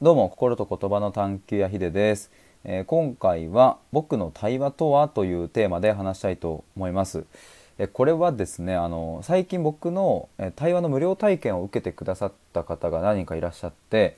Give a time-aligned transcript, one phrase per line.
[0.00, 2.30] どうも心と言葉の探求やひでです、
[2.62, 7.24] えー、今回は僕の対話とはというテーマで話したいと思います、
[7.78, 14.16] えー、これはですねあの最近僕の、え対話の無料体験を受けてくださった方が何人かいらっしゃって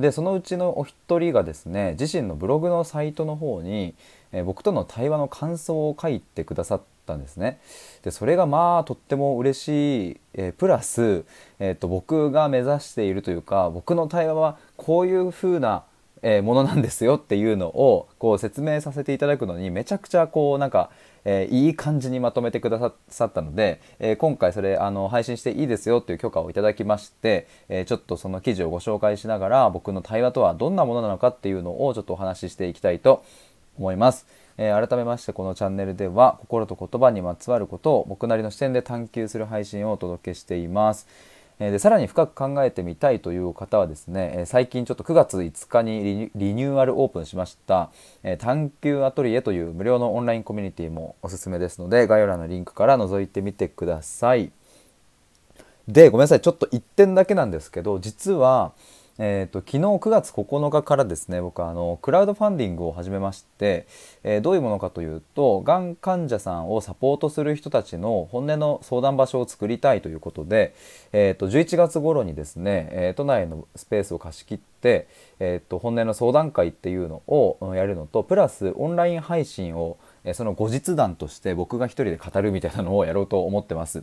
[0.00, 3.94] でそのうちのお一人がですね自身のブログのサイトの方に、
[4.32, 6.80] え僕との対話の感想を書いてくださっ
[7.10, 7.60] たんですね。
[8.02, 11.24] でそれがまあとっても嬉しい、えー、プラス、
[11.58, 15.84] えーと、僕が目指しているというか僕の対話はこういう風な
[16.22, 20.90] えー、ものなんですよっていうのをこう説明させていただくのにめちゃくちゃこうなんか、
[21.24, 33.24] えー、いい感じにまとめてくださったので、え、今回それあの配信していいですよっていう許可をいただきまして、えちょっとその記事をご紹介しながら僕の対話とはどんなものなのかっていうのをちょっとお話ししていきたいと
[33.78, 34.26] 思います。
[34.58, 41.06] えー、改めましてこのチャンネルでは心と言葉にまつわることを僕なりの視点で探求する配信をお届けしています。
[41.68, 47.90] でさらに深く考えてみたいという方はですね最近ちょっと9月5日にリニューアルオープンしました
[48.38, 54.50] 探求アトリエという無料のオンラインコミュニティもおすすめですので概要欄のリンクから覗いてみてください
[55.86, 58.72] でごめんなさいちょっと1点だけなんですけど実は
[59.22, 63.86] えーと、昨日9月9日からですね僕はあのクラウドファンディングを始めまして、
[64.24, 70.74] えー、どういうものかというとがん患者さんをサポートする人たちの本音の相談場所を作りたいということで、
[71.12, 75.06] えーと、11月頃にですね、えー、都内のスペースを貸し切って、
[75.38, 79.98] えーと、本音の相談会っていうのをやるのとプラスオンライン配信を
[80.32, 84.02] その後日談として僕が一人で語るみたいなのをやろうと思ってます。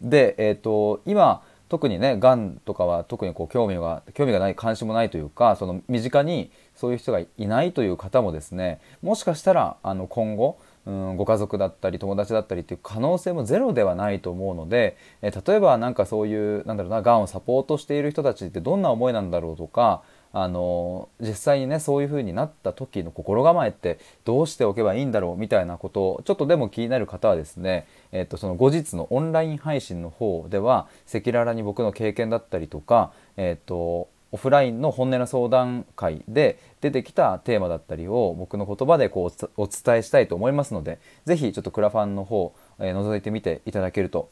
[0.00, 1.42] で、えー、と今
[1.72, 44.30] 特にねがんとかは特にこう興味が興味がない関心もないというかその身近にそういう人がいないという方もですねもしかしたらあの今後うんご家族だったり友達だったりっていう可能性もゼロではないと思うので、え例えば何かそういうなんだろうながんをサポートしている人たちってどんな思いなんだろうとかあの実際にねそういう風になった時の心構えってどうしておけばいいんだろうみたいなことをちょっとでも気になる方はですね、えっと、その後日のオンライン配信の方では赤裸々に僕の経験だったりとか、えっと、オフラインの本音の相談会で出てきたテーマだったりを僕の言葉でこうお伝えしたいと思いますので是非ちょっとクラファンの方、えー、覗いてみていただけると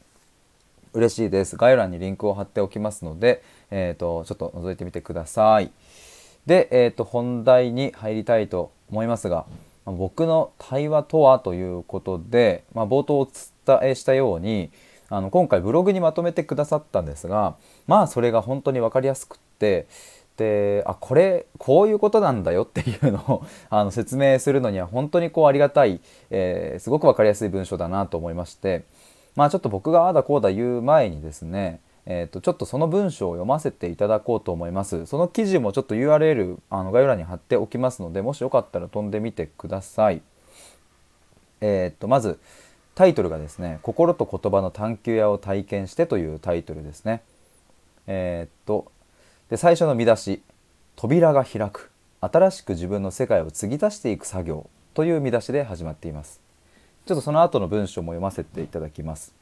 [0.93, 1.57] 嬉しいです。
[1.57, 5.71] 概要欄にリンクを貼っておきますので、え、ー、と、ちょっと覗いてみてください。
[6.47, 9.47] で、え、ー、と、本題に入りたいと思いますが、
[9.85, 14.71] ま僕の対話とはということで、まあ、冒頭お伝えしたように、
[15.13, 17.57] あの今回ブログにまとめてくださったんですが
[17.89, 19.89] まあそれが本当に分かりやすくって
[20.37, 26.01] であこれこういうことなんだよ っていうのをあの説明するのには本当にこうありがたい、
[26.31, 28.85] えー、すごく分かりやすい文章だなと思いまして
[29.41, 35.07] まあちょっと僕があだこうだ言う前にですねえーと、ちょっとその文章を読ませていただこうと思います。
[35.07, 40.23] その記事もちょっと URL あの概要欄に貼っておきますので、もしよかったら飛んでみてください。
[41.61, 42.41] えっ、ー、と、まず
[42.95, 47.23] タイトルがですね、心と言葉の探求屋を体験してというタイトルですね。
[48.09, 48.91] えっ、と、
[49.49, 50.43] で、最初の見出し、
[50.97, 56.50] 扉が開く、新しく自分の世界を継ぎ足していく作業という見出しで始まっています。
[57.07, 59.35] ちょっとその後の文章も読ませていただきます。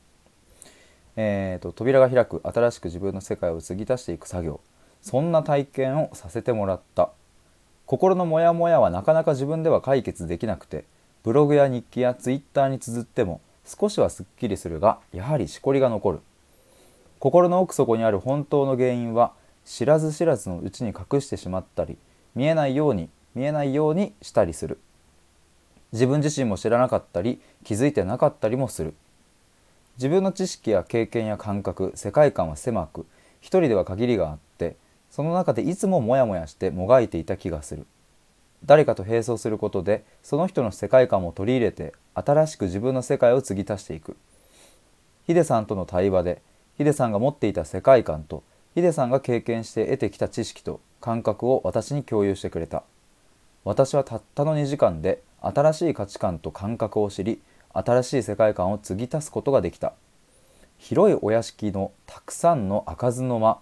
[1.16, 4.60] えーと、扉が開く新しく自分の世界を継ぎ足していく作業。
[5.02, 7.10] そんな体験をさせてもらった。
[7.86, 10.84] 心のモヤモヤはなかなか自分では解決できなくて
[11.22, 16.20] ブログや日記やツイッターに綴っても少しはすっきりするがやはりしこりが残る。
[17.18, 19.32] 心の奥底にある本当の原因は
[19.64, 21.98] 知らず知らずのうちに隠してしまったり
[22.34, 24.78] 見えないように見えないようにしたりする。
[25.92, 28.94] 自分自身も知らなかったり気づいてなかったりもする。
[29.96, 33.06] 自分の知識や経験や感覚世界観は狭く
[33.40, 34.76] 一人では限りがあって
[35.10, 37.86] その中でいつもモヤモヤしてもがいていた気がする。
[38.64, 44.16] 誰かと並走することでその人の世界観も取り入れて新しく自分の世界を継ぎ足していく。
[45.26, 46.42] ヒデさんとの対話で
[46.76, 48.42] ヒデさんが持っていた世界観と
[48.74, 52.82] ヒデさんが経験して得てきた知識と感覚を私に共有してくれた。
[53.64, 57.40] 私はたったの2時間で新しい価値観と感覚を知り
[57.72, 59.92] 新しい世界観を継ぎ足すことができた。
[60.78, 63.58] 広いお屋敷のたくさんの開かずの間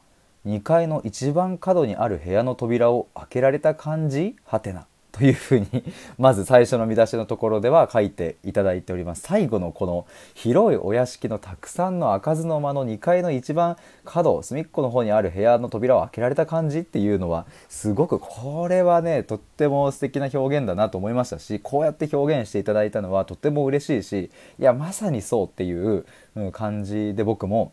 [0.46, 5.66] 2階の一番角にある部屋の扉を開けられた感じはてなというふうに
[6.18, 9.22] まず最初の見出しのところでは書いていただいております。
[9.22, 26.04] 最後のこの広いお屋敷のたくさんの開かずの間の2階の一番角隅っこの方にある部屋の扉を開けられた感じっていうのはすごくこれはねとっても素敵な表現だなと思いましたしこうやって表現していただいたのはとっても嬉しいしいやまさにそうっていう
[26.52, 27.72] 感じで僕も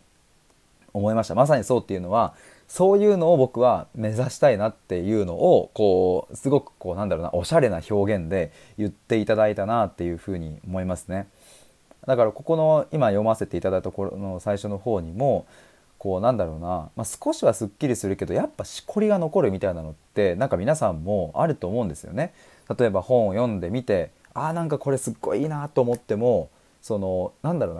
[0.93, 1.35] 思いました。
[1.35, 2.35] まさにそうっていうのは
[2.73, 11.27] そういうのを僕は目指したいなっていうのをこうすごくこうなんだろうなおしゃれな表現で言っていただいたなっていうふうに思いますね。
[12.07, 15.45] だからここの今読ませていただいたところの最初の方にも
[15.99, 22.33] こうなんだろうな、まあ、少しはすっきりするけどやっぱしこりが残るみたいなのってなんか皆さんもあると思うんですよね。
[22.75, 26.49] 例えば本を読んでみてあーなんかこれすっごいいいなと思っても
[26.81, 27.75] そのなんだろう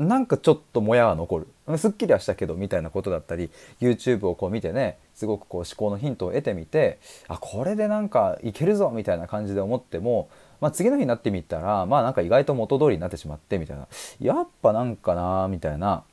[0.00, 1.46] ななんかちょっともやが残る
[1.76, 10.28] すっきりはしたけどみたいなことだったり YouTube をこう見てねすごくこう思考のヒントを得てみてあこれでなんかいけるぞみたいな感じで思っても、
[10.60, 13.88] まあ、次の日になってみたらまあなんか意外と元通りになってしまってみたいな。
[14.20, 16.04] やっぱなんかなみたいな。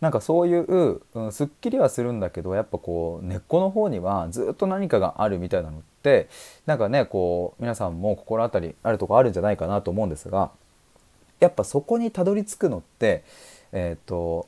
[0.00, 6.28] なんかそういう、うん、すっきりはするんだけどやっぱこう根っこの方にはずっと何かがあるみたいなのって
[6.66, 10.52] なんかねこう皆さんも心当たりあるとこあるんじゃないかなと思うんですが
[11.40, 13.24] やっぱそこにたどり着くのって
[13.72, 14.46] えっ、ー、と、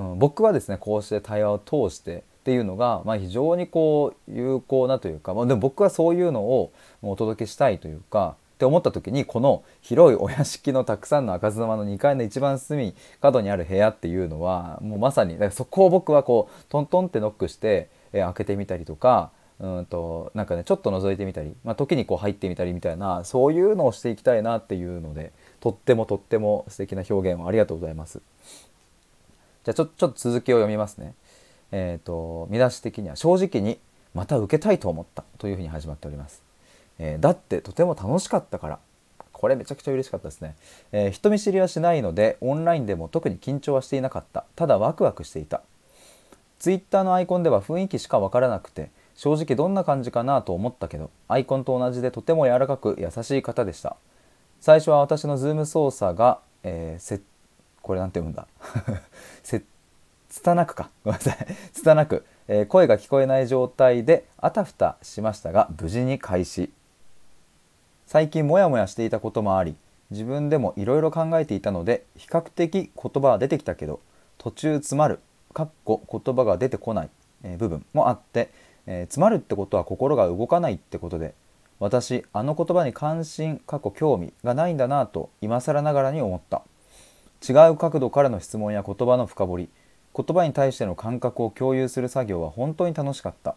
[0.00, 28.22] うん、僕はですねこうして対話を通してっていうのが、まあ、非常にこう有効なというか、まあ、でも僕はそういうのをお届けしたいというかって思った時にこの広いお屋敷のたくさんの開かずの間の2階の一番隅角にある部屋っていうのはもうまさにだからそこを僕はこうトントンってノックして、えー、開けてみたりとかうんとなんかねちょっと覗いてみたり、まあ、時にこう入ってみたりみたいなそういうのをしていきたいなっていうのでとってもとっても素敵な表現をありがとうございます。
[29.72, 31.14] じゃあちょちょっと続きを読みますね。
[31.72, 33.78] えっ、ー、と見出し的には正直に
[34.14, 36.42] また受けたいと思ったというふうに始まっております。
[36.98, 38.78] えー、だってとても楽しかったから。
[39.32, 40.54] これめちゃくちゃ嬉しかったですね、
[40.92, 44.44] えー、人見知りはしないのでオンラインでも特に緊張はしていなかった。
[44.54, 45.62] ただワクワクしていた。
[46.58, 53.96] Twitter のアイコンでは雰囲気しかわからなくて正直どんな感じかなと思ったけどアイコンと同じでとても柔らかく優しい方でした。
[54.60, 57.22] 最初は私の Zoom 操作が、えー、せ
[57.82, 58.46] これなんて読むんだ？
[59.42, 59.62] せ
[60.28, 60.90] つたなくか。
[61.04, 61.46] ごめんなさい。
[61.72, 66.72] つたなく、えー、声が聞こえない状態であたふたしましたが無事に開始。
[68.06, 69.76] 最近モヤモヤしていたこともあり
[70.10, 74.00] 自分でもいろいろ考えていたので比較的言葉は出てきたけど
[74.36, 75.20] 途中詰まる
[75.52, 77.10] かっこ言葉が出てこない、
[77.44, 78.50] えー、部分もあって、
[78.86, 81.34] えー、詰まるってことは心が動かないってことで
[81.78, 86.62] 私あの言葉に関心過去興味がないんだなと今更ながらに思った。
[87.46, 89.68] 違う角度からの質問や言葉の深掘り
[90.14, 93.54] 言葉に対しての感覚を共有する作業は本当に楽しかった。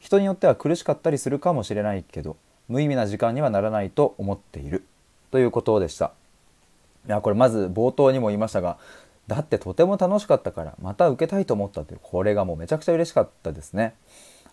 [0.00, 2.36] 人によっては苦しかったりするかもしれないけど
[2.68, 4.84] 無意味な時間にはならないと思っている。
[5.30, 6.12] ということでした。
[7.06, 8.78] いやこれまず冒頭にも言いましたが
[9.28, 13.94] だってとても楽しかったからまた受けたいと思ったというこれがもうめちゃくちゃ嬉しかったですね。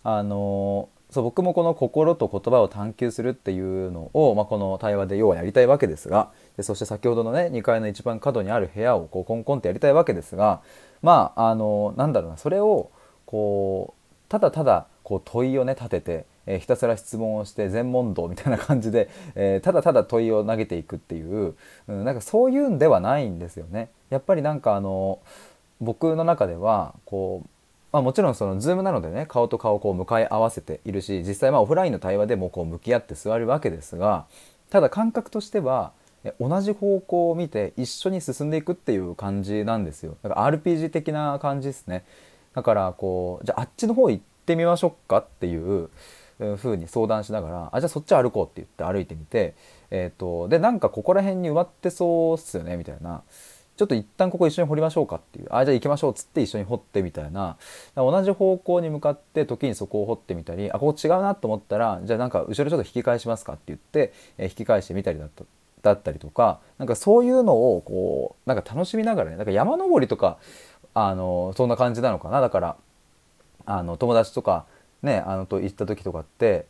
[0.03, 10.61] あのそう僕もこの心と言葉を探求するっていうのを、まあ、この対話で要はやりたいわけですがでそして先ほどのね2階の一番角にある部屋をこうコンコンってやりたいわけですが
[11.01, 12.91] まああのなんだろうなそれを
[13.25, 21.55] こうただただこう問いをね立ててえー、ひたすら質問をして全問答みたいな感じで、えー、ただただ問いを投げていくっていう、
[21.87, 23.89] うん、なんかそういうんではないんですよね。
[24.09, 25.19] やっぱりなんかあの
[25.81, 27.49] 僕の中ではこう
[27.91, 34.25] まあ、もちろんその Zoom なのでね顔と顔をこう向かい合わせているし実際まあオフラインの対話でもこう向き合って座るわけですが
[34.69, 35.93] ただ感覚としては
[36.39, 40.17] 同じ方向を見て一緒に進んでいくっていう感じなんですよ。
[40.23, 42.03] だから RPG 的な感じですね。
[42.53, 45.89] だからこうじゃああっちの方行ってみましょうかっていう
[46.57, 49.55] ふうに相談しながらあじゃあそっち歩こうって言って歩いてみて、
[49.91, 53.23] えーと、でなんかここら辺に埋まってそうっすよねみたいな。
[53.77, 55.47] ちょっと一旦ここ一緒に掘りましょうかっていう。
[55.49, 57.57] あじゃあ行きましょうっつって一緒に掘ってみたいな。
[57.95, 65.43] 同じ方向に向かって時にそこを掘ってみたりあここ違うなと思ったらじゃあなんか後ろちょっと引き返しますかって言って、え、引き返してみたりだった
[65.85, 70.37] だったりとかなんかそういうのをこうなんか楽しみながらねなんか山登りとか
[70.93, 72.41] あのそんな感じなのかな。
[72.41, 72.75] だから
[73.65, 74.65] あの友達とか
[75.01, 76.65] ねあのと行った時とかって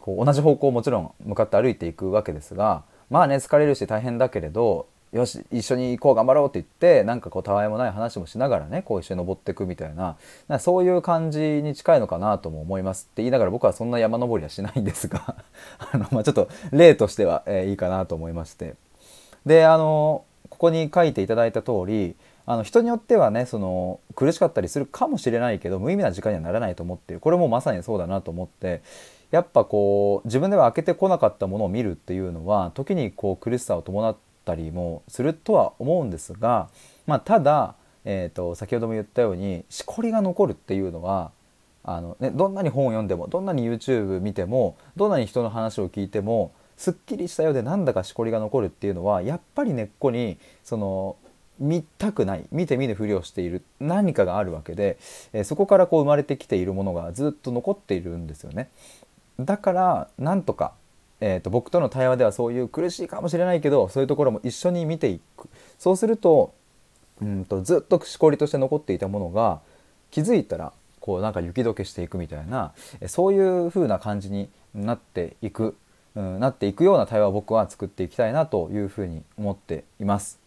[0.00, 15.36] こう同じ方向をもちろん向かって歩いていくわけですがまあね疲れるし大変だけれどよし一緒に行こう頑張ろうって言ってなんかこうたわいもない話もしながらねこう一緒に登っていくみたいななそういう感じに近いのかなとも思いますって言いながら僕はそんな山登りはしないんですが
[15.92, 18.74] あの、まあ、ちょっと例としては、えー、いいかなと思いまして。
[19.46, 27.20] であのここに書いていただいた通りあの人によってはねその苦しかったりするかもしれないけど無意味な時間にはならないと思ってる。
[27.20, 28.82] これもまさにそうだなと思って
[29.30, 34.16] やっぱこう自分では開けてこなかったものを見るっていうのは時にこう苦しさを伴っ
[34.46, 36.70] たりもするとは思うんですが、
[37.06, 37.74] まあ、ただ、
[38.04, 41.32] えーと、先ほども言ったようにしこりが残るっていうのは
[41.84, 51.16] あの、ね、どんなに本を読んでもどんなに YouTube 見てもどんなに人の話を聞いてもすっきりしたようでなんだかしこりが残るっていうのはやっぱり根っこにその
[51.58, 54.98] 見たくない見て見ぬふりをしている何かがあるわけで、
[55.32, 58.68] えー、そこからこう生まれてきているものがずっと残っているんですよね。
[59.40, 60.74] だからなんとか、
[61.20, 66.54] えーと、僕との対話ではそういう苦しいかもしれないけどそういうところも一緒に見ていくそうすると
[67.22, 69.60] うんとずっとしこりとして残っていたものが
[70.10, 72.72] 気づいたらこうなんか雪解けしていくみたいな
[73.06, 75.76] そういう風な感じになっていく、
[76.14, 80.40] うん、なっていくような対話を僕は作っていきたいなというふうに思っています。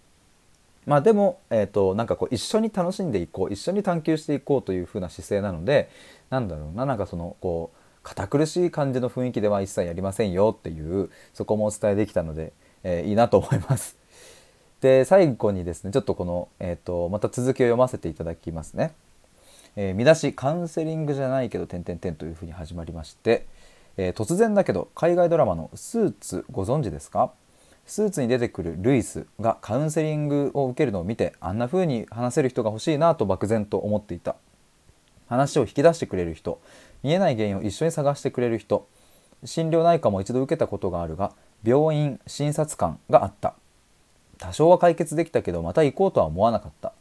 [0.86, 5.90] まあでも、えーと、なんかこう一緒に楽しんでいこう一緒に探求していこうという風な姿勢なので
[6.30, 12.54] なんだろうななんかそのこう堅苦しい感じの雰囲気では一切やりませんよっていうそこもお伝えできたので、
[12.84, 13.98] えー、いいなと思います。
[14.82, 18.94] で最後にですねちょっとこの、えーと、また続きを読ませていただきますね。
[19.76, 23.46] えー、見出しカウンセリングじゃないけど点々点というふうに始まりまして、
[23.98, 27.32] えー、突然だけど海外ドラマのスーツご存知ですか？
[27.86, 34.36] スーツに出てくるルイスがカウンセリングを受けるのを見てあんな風に話せる人が欲しいなと漠然と思っていた
[35.28, 36.60] 話を引き出してくれる人
[37.04, 38.88] 見えない原因を一緒に探してくれる人。
[39.46, 41.32] 心療内科も一度受けたことがあるが
[41.64, 43.56] 病院診察官があった。
[44.38, 46.94] 多少は解決できたけどまた行こうとは思わなかった。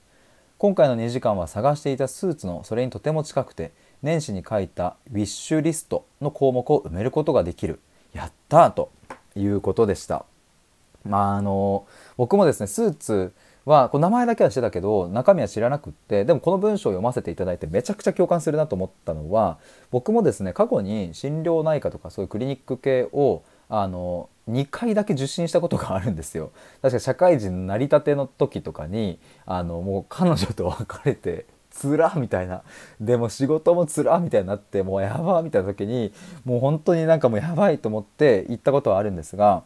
[0.59, 7.81] 今回の2時間は探していたスーツのそれにとても近くて年始に書いたウィッシュリストの項目を埋めることができる。
[8.12, 8.90] やったと
[9.37, 10.25] いうことでした。
[11.05, 11.87] まああの
[12.17, 13.33] 僕もですねスーツ
[13.68, 19.58] はこう名前だけはしてたけど中身は知らなくってでもこの文章を読ませていただいてめちゃくちゃ共感するなと思ったのは
[19.90, 26.52] 僕もですね過去に心療内科とかそういうクリニック系をあの2回だけ受診したことがあるんですよ。
[26.80, 32.62] 確か社会人成り立ての時とかにあのもう彼女と別れてつらみたいな。
[32.98, 36.12] でも仕事もつらみたいになってもうやばみたいな時に
[36.46, 39.64] もう本当になんかもうやばいと思って行ったことはあるんですが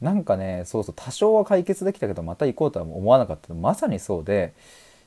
[0.00, 4.52] なんかねそうそう多少は解決できたけどまた行こうとは思わなかったまさにそうで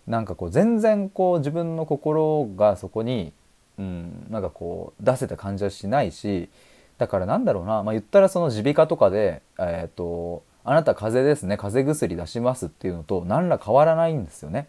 [0.08, 3.34] なんかこう全然こう自分の心がそこに、
[3.78, 6.50] うん、なんかこう出せた感じはしないし
[6.98, 14.68] だからなんだろうな、まあ、言ったらその耳鼻科とかで、えーと、あなた風邪ですね風邪薬出しますっていうのと何ら変わらないんですよね。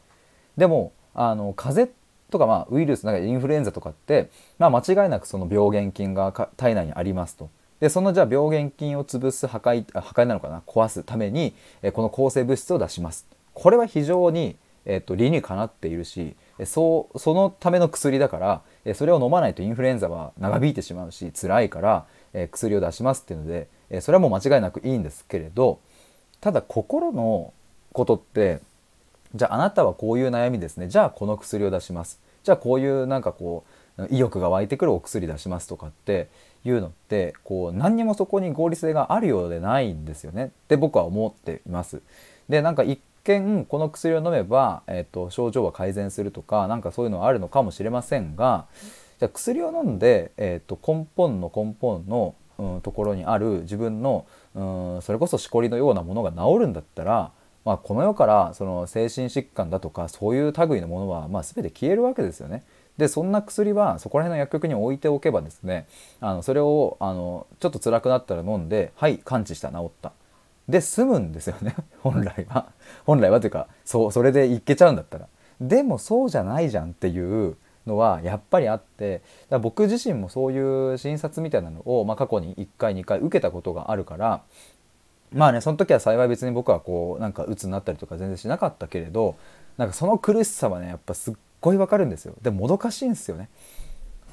[0.56, 1.98] でもあの風邪
[2.30, 7.48] とか、まあ、ウイルスなんかインフルエンザとかって、まあ、間違いなくその病原菌が体内にありますと。
[7.80, 10.62] でそのじゃあ病原菌を潰す破壊破壊なのかな？
[10.66, 13.26] 壊すために、えこの抗生物質を出します。
[13.54, 25.80] これは非常に、えーと理にかなっているしそうそのための薬だからそれを飲まないとインフルエンザは長引いてしまうし辛いからえ薬を出しますっていうので、えそれはもう間違いなくいいんですけれど
[26.40, 27.52] ただ心の
[27.92, 28.61] ことって
[29.35, 30.88] じゃああなたはこういう悩みですね。
[30.88, 32.18] じゃあこの薬を出します。
[32.44, 33.70] じゃあこういうなんかこう
[34.11, 36.28] 意欲が湧いてくるお薬出しますとかって
[36.64, 42.00] いうのってこう何にもそこに合理性があるようでないんですよねって僕は思っています。
[42.49, 48.67] でなんか一見この薬を飲めば、えーと、症状は改善するとか何かそういうのはあるのかもしれませんが
[49.19, 57.33] じゃ薬を飲んで、えーと、根本の根本の、うん、ところにある自分の、うん、それこそしこりのようなものが治るんだったら、
[57.64, 62.62] まあ、この世からその精神疾患だとかそういう類のものは、ま、全て消えるわけですよね。
[62.99, 65.87] でそんな薬はそこら辺の薬局に置いておけばですね
[66.21, 70.12] あのそれをあのちょっと辛くなったら飲んではい完治した治った。
[70.69, 72.67] で済むんですよね 本来は。
[73.07, 75.26] 本来はというかそうそれでいけちゃうんだったら。
[75.61, 84.43] でもそうじゃないじゃんっていうのはやっぱりあってだ僕自身もそういう診察みたいなのを、まあ、過去に1回2回受けたことがあるから
[85.33, 89.37] まあねその時は幸い別に僕はこうなんか鬱になったりとか全然しなかったけれど
[89.76, 93.49] なんかその苦しさはねやっぱすっごいわかるんですよでもどかしいんですよね。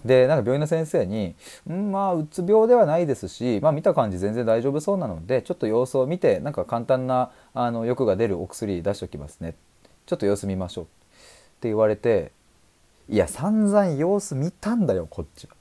[0.04, 1.34] でなんか病院の先生に
[1.68, 9.56] 「うんまあうつ病ではないですし、まあ、見た感じ全然大丈夫そうなのでちょっと様子を見てなんか簡単なあの欲が出るお薬出しておきますね
[10.06, 10.88] ちょっと様子見ましょう」っ
[11.60, 12.32] て言われて
[13.10, 15.56] いや散々様子見たんだよこっちは。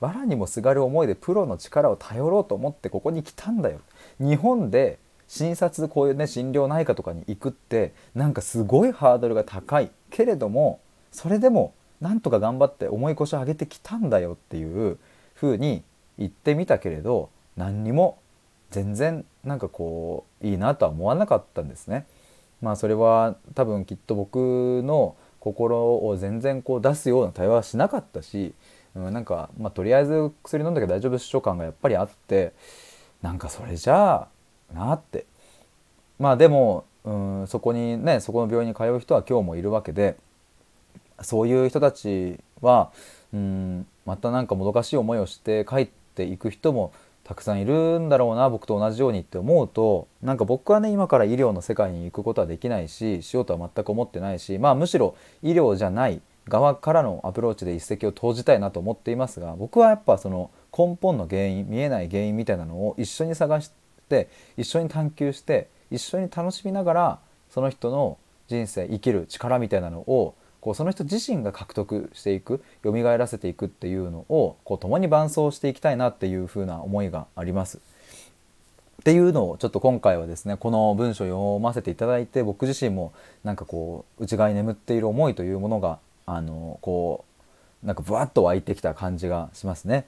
[0.00, 3.80] 藁にもすがる思いでプロの力を頼ろうと思ってここに来たんだよ。
[4.20, 10.80] 日本で診察こういうね心療内科とかに行くってなんかすごいハードルが高いけれども
[11.14, 14.98] それでもなんとか頑張って重い腰を上げてきたんだよっていう
[15.36, 15.84] 風に
[16.18, 18.18] 言ってみたけれど何にも
[18.70, 22.06] 全然なんかこういいなとは思わなかったんですね。
[22.60, 28.52] まあそれは多分きっと僕の心を全然こう出すような対話はしなかったし、
[28.96, 32.52] うん、なんか、まあ、とりあえず薬飲んだけど大丈夫主張感がやっぱりあって
[33.22, 34.28] なんかそれじゃあ
[34.74, 35.26] なって
[36.18, 40.16] まあでも、うん、そこにねそこの病院に通う人は今日もいるわけで
[41.24, 42.90] そういう人たちは、
[43.32, 46.92] うん、またなんかもどかしい思いをして帰っていく人も
[47.24, 63.70] たくさんいるんだろうな僕と同じようにって思うとなんか僕はね今から医療の世界に行くことはできないししようとは全く思ってないしまあむしろ医療じゃない側からのアプローチで一石を投じたいなと思っていますが僕はやっぱその根本の原因見えない原因みたいなのを一緒に探し
[64.10, 64.28] て
[64.58, 77.76] 一緒に探求して一緒に楽しみながらその人の人生生きる力みたいなのをこうその人自身が獲得していく蘇らせていくっていうのをこう共に伴走していきたいなっていう風な思いがあります。
[77.76, 77.80] っ
[79.04, 87.26] ていうのをちょっと今回はですねこの文章を読ませていただいて僕自身もなんかこう内側に眠っている思いというものがあのこ
[87.82, 90.06] うなんかブワッと湧いてきた感じがしますね。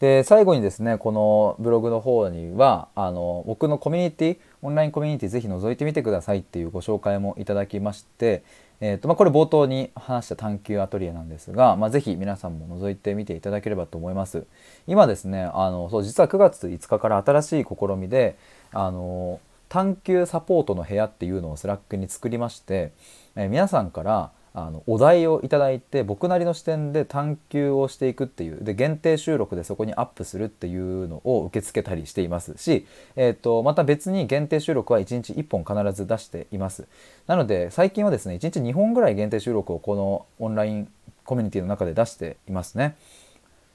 [0.00, 8.42] で最後にですねこのブログの方にはあの僕のコミュニティオンラインコミュニティぜひ覗いてみてくださいっていうご紹介もいただきまして、
[8.80, 14.46] えーとまあ、これ冒頭に話した探求アトリエなんですが、まあ、ぜひ皆さんも覗いてみていただければと思います。
[14.86, 18.36] 今ですねあのそう実は9月5日から新しい試みで
[18.72, 22.92] あの探求サポートの部屋っていうのを Slack に作りまして、
[23.34, 24.30] えー、皆さんから
[24.66, 32.86] あのお題をいただいて僕なりの視点で探求をしていくっていうで限定収録でそこにアップするっていうのを受け付けたりしていますし、
[33.16, 36.86] えーと、また別に限定収録は1日1本必ず出しています。
[37.26, 40.88] なので最近はですね1日2本ぐらい限定収録をこのオンライン
[41.24, 42.96] コミュニティの中で出していますね。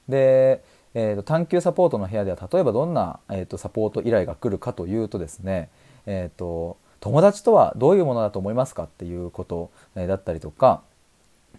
[0.10, 0.64] で、
[0.96, 5.70] えーと、探求サポートの部屋では例えばどんな、えーと、サポート依頼が来るかというとですね
[6.06, 10.84] えっ、ー、と友達とはどういうものだと思いますかっていうことだったりとか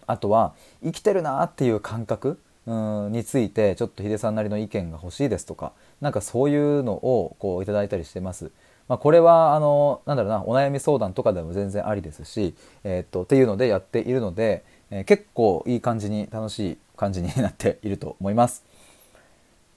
[0.07, 8.49] あとは生きてるなっていう感覚についてちょっとヒデさんなりの意見が欲しいですとか何かそういうのをこういただいたりしてます。
[8.87, 18.63] まあ、これはあのなんだろうなお悩み相談とかでも全然ありですし、え、っとっていうのでやっているので、え、結構いい感じに楽しい感じになっていると思います。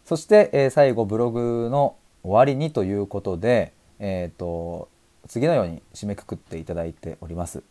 [0.06, 4.88] そして、え、最後ブログの終わりにということで、えーと
[5.28, 7.62] 次のように締めくくっていただいております。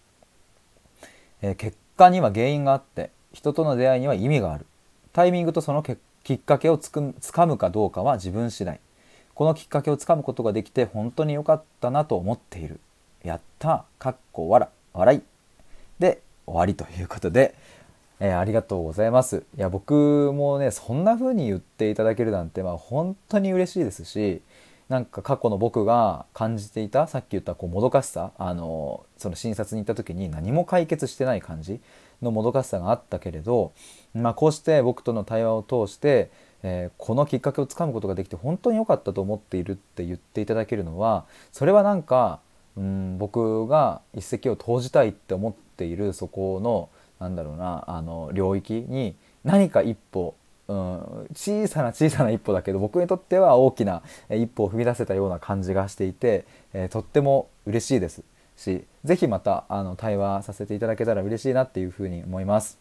[1.41, 4.65] えー、結果には原因があって人との出会いには意味がある。
[5.13, 5.83] タイミングとその
[6.23, 8.79] きっかけをつかむかどうかは自分次第。
[9.33, 12.79] このきっかけをつかむことができて本当に良かったなと思っている。
[13.23, 15.21] やったかっこ笑笑い。
[15.99, 17.55] で終わりということで、
[18.19, 19.43] えー、ありがとうございます。
[19.58, 24.41] いや僕もねそんな風に言っていただけるなんてまあ本当に嬉しいですし
[24.89, 31.82] なんか過去の僕が感じていたさっき言ったこうもどかしさあのその診察に行った時に何も解決してない感じ
[32.21, 33.73] のもどかしさがあったけれど、
[34.13, 36.32] まあ、こうして僕との対話を通して、
[36.63, 42.39] えー、このきっかけをつかむことができて本当に良かったと思っているって言っていただけるのはそれはなんか
[42.78, 50.36] うん僕が一石を投じたいって思っているそこのなんだろうなあの領域に何か一歩
[50.67, 58.23] うん、小さな小さな一歩だけど僕にとっては大きな一歩を踏み出せたような感じがしていて、えー、とっても嬉しいです
[58.58, 62.80] し是非またあの対話させていただけたら嬉しいなっていうふうに思います。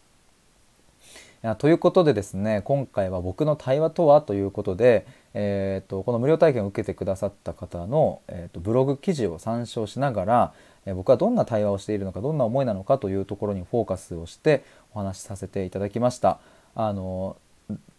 [1.59, 10.53] ということでですね今回は僕の対話とはということで、えーと、この無料体験を受けてくださった方の、えーと、ブログ記事を参照しながら、
[10.87, 16.39] えー、僕はどんな対話をしているのかどんな思いなのかというところにフォーカスをしてお話しさせていただきました。
[16.75, 17.37] あの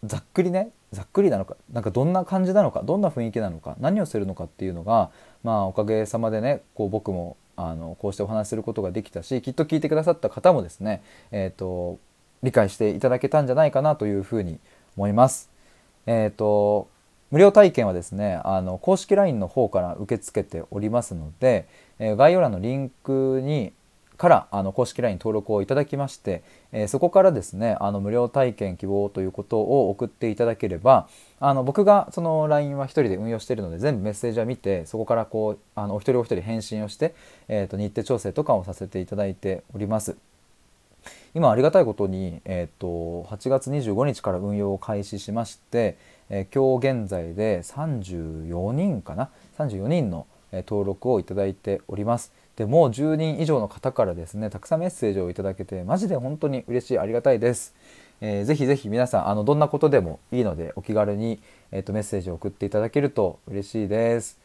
[0.03, 5.11] ざっくりねざっくりなのかなんかどんな感じなのかどんな雰囲気なのか何をするのかっていうのが
[5.43, 11.99] まあおかげさまでねこう僕もあのこうしてお話しすることができたしきっと聞いてくださった方もですね、えーと、
[12.41, 14.59] 理解していただけたんじゃないかなというふうに
[14.95, 15.49] 思います。
[16.05, 16.87] えーと、
[17.31, 21.67] 無料体験はですねあの公式 LINE の方から受け付けておりますので、
[21.99, 23.73] え、概要欄のリンクに
[24.19, 31.07] からあの公式 LINE 登録をいただきまして、えー、そこからですねあの無料体験希望ということを送っていただければ
[31.39, 37.15] あの僕がその LINE は1人で運用しているので全部メッセージは見てそこからこうあのお一人お一人返信をして、
[37.47, 40.17] えー、と日程調整とかをさせていただいております。
[41.33, 45.97] 今ありがたいことに、えー、と8月25日から運用を開始しまして、
[46.29, 52.33] えー、今日現在で34人かな？34人の登録をいただいております。
[52.59, 57.73] でもう10人以上の方からですねたくさんメッセージをいただけてマジで本当に嬉しいありがたいです。
[58.19, 61.39] えー、ぜひぜひ皆さんあのどんなことでもいいのでお気軽に、
[61.71, 64.37] えーと、メッセージを送っていただけると嬉しいです。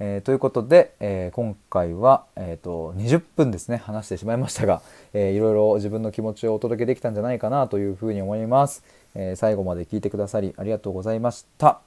[0.00, 4.80] えー、ということで、えー、今回は、えーと、20分ですね話してしまいましたが、
[5.12, 8.82] えー、いろいろ自分の気持ちをお届けできたんじゃないかなというふうに思います。
[9.14, 11.80] え最後まで聞いてくださりありがとうございました。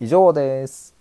[0.00, 0.99] 以上です。